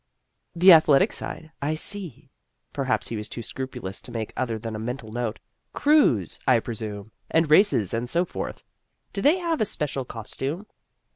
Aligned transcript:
"The 0.55 0.73
athletic 0.73 1.13
side? 1.13 1.51
I 1.61 1.75
see" 1.75 2.31
perhaps 2.73 3.09
he 3.09 3.15
was 3.15 3.29
too 3.29 3.43
scrupulous 3.43 4.01
to 4.01 4.11
make 4.11 4.33
other 4.35 4.57
than 4.57 4.75
a 4.75 4.79
mental 4.79 5.11
note" 5.11 5.37
crews, 5.73 6.39
I 6.47 6.59
presume, 6.59 7.11
and 7.29 7.51
races, 7.51 7.93
and 7.93 8.09
so 8.09 8.25
forth. 8.25 8.63
Do 9.13 9.21
they 9.21 9.37
have 9.37 9.61
a 9.61 9.65
special 9.65 10.03
costume?" 10.05 10.65